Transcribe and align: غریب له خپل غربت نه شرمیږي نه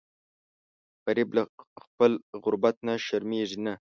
غریب 1.05 1.29
له 1.37 1.43
خپل 1.85 2.11
غربت 2.43 2.75
نه 2.87 2.93
شرمیږي 3.05 3.59
نه 3.65 3.73